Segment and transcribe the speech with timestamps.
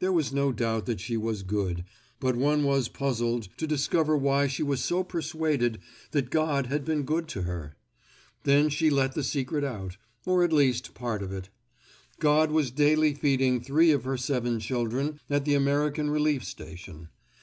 [0.00, 1.84] There was no doubt that she was good,
[2.20, 5.78] but one was puzzled to discover why she was so persuaded
[6.10, 7.74] that God had been good to her.
[8.44, 11.48] Then she let the secret out—or at least part of it.
[12.18, 17.08] God was daily feeding three of her seven children at the American Relief Station.